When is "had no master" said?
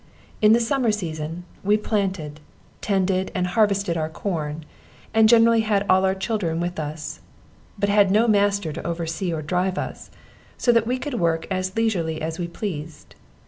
7.87-8.73